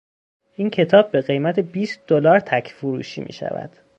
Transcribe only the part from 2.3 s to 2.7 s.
تک